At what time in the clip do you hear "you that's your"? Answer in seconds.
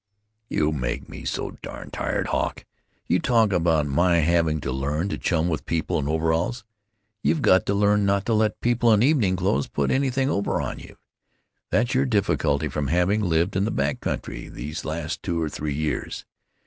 10.79-12.05